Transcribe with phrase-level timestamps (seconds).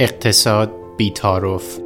[0.00, 1.78] اقتصاد بیتارف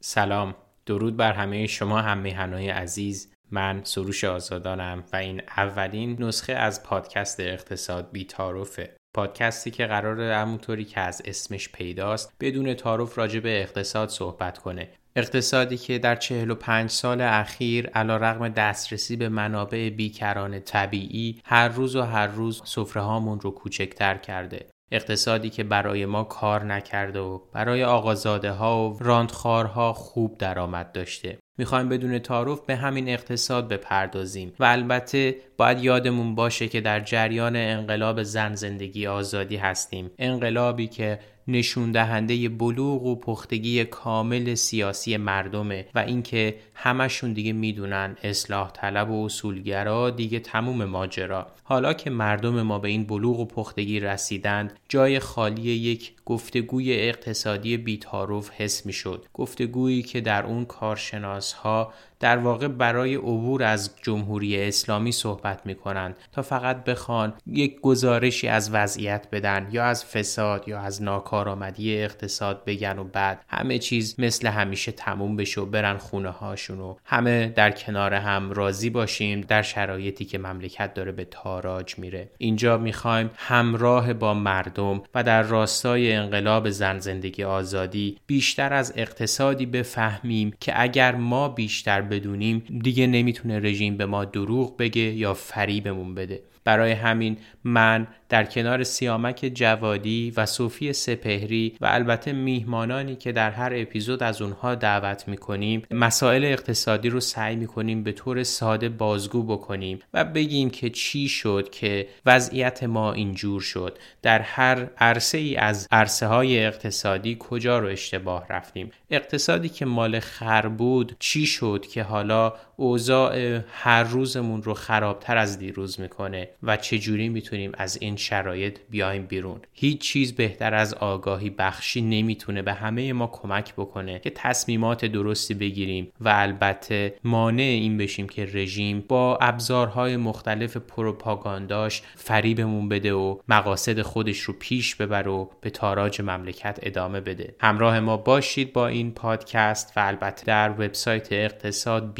[0.00, 0.54] سلام.
[0.86, 3.32] درود بر همه شما هم میهنهای عزیز.
[3.50, 10.84] من سروش آزادانم و این اولین نسخه از پادکست اقتصاد بیتارفه پادکستی که قرار همونطوری
[10.84, 14.88] که از اسمش پیداست بدون تعارف راجع به اقتصاد صحبت کنه.
[15.16, 21.96] اقتصادی که در 45 سال اخیر علا رغم دسترسی به منابع بیکران طبیعی هر روز
[21.96, 24.66] و هر روز سفره هامون رو کوچکتر کرده.
[24.92, 31.38] اقتصادی که برای ما کار نکرده و برای آقازاده ها و راندخارها خوب درآمد داشته.
[31.58, 37.56] می‌خوایم بدون تعارف به همین اقتصاد بپردازیم و البته باید یادمون باشه که در جریان
[37.56, 40.10] انقلاب زن زندگی آزادی هستیم.
[40.18, 48.16] انقلابی که نشون دهنده بلوغ و پختگی کامل سیاسی مردمه و اینکه همشون دیگه می‌دونن
[48.22, 51.46] اصلاح طلب و اصولگرا دیگه تموم ماجرا.
[51.64, 57.76] حالا که مردم ما به این بلوغ و پختگی رسیدند جای خالی یک گفتگوی اقتصادی
[57.76, 63.90] بیتاروف حس می شد گفتگویی که در اون کارشناس ها در واقع برای عبور از
[64.02, 70.04] جمهوری اسلامی صحبت می کنند تا فقط بخوان یک گزارشی از وضعیت بدن یا از
[70.04, 75.66] فساد یا از ناکارآمدی اقتصاد بگن و بعد همه چیز مثل همیشه تموم بشه و
[75.66, 81.12] برن خونه هاشون و همه در کنار هم راضی باشیم در شرایطی که مملکت داره
[81.12, 82.30] به تاراج میره.
[82.38, 89.66] اینجا می‌خوایم همراه با مردم و در راستای انقلاب زن زندگی آزادی بیشتر از اقتصادی
[89.66, 96.14] بفهمیم که اگر ما بیشتر بدونیم دیگه نمی‌تونه رژیم به ما دروغ بگه یا فریبمون
[96.14, 96.40] بده.
[96.64, 103.50] برای همین من در کنار سیامک جوادی و صوفی سپهری و البته میهمانانی که در
[103.50, 109.42] هر اپیزود از اونها دعوت می‌کنیم مسائل اقتصادی رو سعی می‌کنیم به طور ساده بازگو
[109.42, 113.98] بکنیم و بگیم که چی شد که وضعیت ما اینجور شد.
[114.22, 120.20] در هر عرصه ای از عرصه های اقتصادی کجا رو اشتباه رفتیم؟ اقتصادی که مال
[120.20, 126.76] خر بود چی شد که حالا اوضاع هر روزمون رو خرابتر از دیروز می‌کنه و
[126.76, 132.72] چجوری می‌تونیم از این شرایط بیایم بیرون؟ هیچ چیز بهتر از آگاهی بخشی نمی‌تونه به
[132.72, 139.04] همه ما کمک بکنه که تصمیمات درستی بگیریم و البته مانع این بشیم که رژیم
[139.08, 146.20] با ابزارهای مختلف پروپاگانداش فریبمون بده و مقاصد خودش رو پیش ببر و به تاراج
[146.20, 147.54] مملکت ادامه بده.
[147.60, 152.14] همراه ما باشید با این پادکست و البته در وبسایت اقتصاد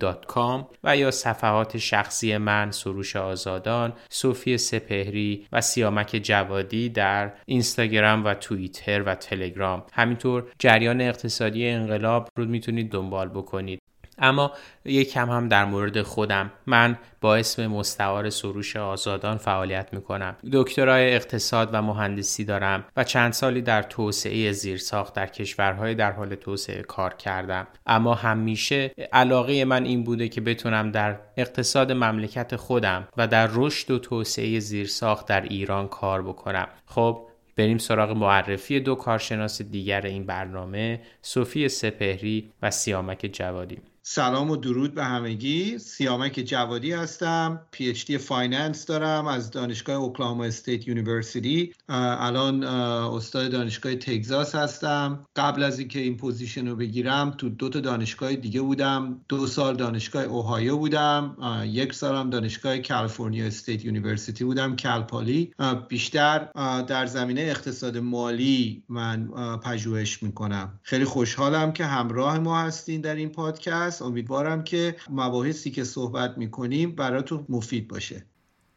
[0.00, 8.24] bt.com و یا صفحات شخصی من سروش آزادان صوفی سپهری و سیامک جوادی در اینستاگرام
[8.24, 9.82] و توییتر و تلگرام.
[9.92, 13.80] همینطور جریان اقتصادی انقلاب رو می‌تونید دنبال بکنید.
[14.20, 14.52] اما
[14.84, 16.52] یک کم هم در مورد خودم.
[16.66, 20.36] من با اسم مستعار سروش آزادان فعالیت می‌کنم.
[20.52, 26.34] دکترای اقتصاد و مهندسی دارم و چند سالی در توسعه زیرساخت در کشورهای در حال
[26.34, 27.66] توسعه کار کردم.
[27.86, 33.90] اما همیشه علاقه من این بوده که بتونم در اقتصاد مملکت خودم و در رشد
[33.90, 36.68] و توسعه زیرساخت در ایران کار بکنم.
[36.86, 37.26] خب
[37.56, 43.78] بریم سراغ معرفی دو کارشناس دیگر این برنامه صوفی سپهری و سیامک جوادی.
[44.12, 45.78] سلام و درود به همگی.
[45.78, 47.60] سیامک جوادی هستم.
[47.70, 55.26] PhD finance دارم از دانشگاه Oklahoma State University الان استاد دانشگاه تگزاس هستم.
[55.36, 59.20] قبل از اینکه این position رو بگیرم تو دو تا دانشگاه دیگه بودم.
[59.28, 61.36] دو سال دانشگاه اوهایو بودم.
[61.66, 65.54] یک سالم دانشگاه California State University بودم Cal Poly.
[65.88, 66.48] بیشتر
[66.86, 69.28] در زمینه اقتصاد مالی من
[69.64, 70.80] پژوهش می‌کنم.
[70.82, 73.99] خیلی خوشحالم که همراه ما هستین در این پادکست.
[74.02, 78.24] امیدوارم که مباحثی که صحبت می‌کنیم براتون مفید باشه.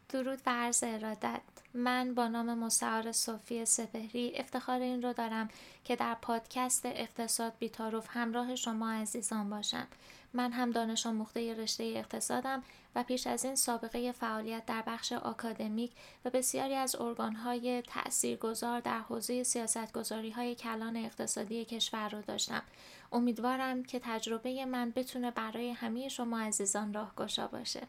[0.09, 1.41] درود و عرض ارادت.
[1.73, 5.49] من با نام مستعار صوفی سپهری افتخار این رو دارم
[5.83, 9.87] که در پادکست اقتصاد بیتاروف همراه شما عزیزان باشم.
[10.33, 12.63] من هم دانش آموخته رشته اقتصادم
[12.95, 15.91] و پیش از این سابقه فعالیت در بخش آکادمیک
[16.25, 22.63] و بسیاری از ارگانهای تاثیرگذار در حوزه سیاستگذاری های کلان اقتصادی کشور رو داشتم.
[23.11, 27.87] امیدوارم که تجربه من بتونه برای همه شما عزیزان راهگشا باشه.